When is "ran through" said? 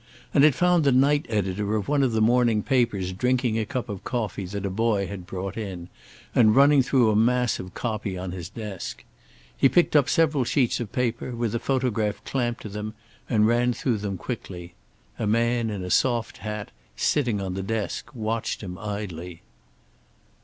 13.45-13.97